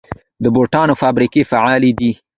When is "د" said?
0.43-0.45